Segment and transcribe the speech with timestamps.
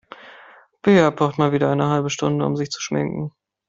[0.83, 3.31] Bea braucht mal wieder eine halbe Stunde, um sich zu schminken.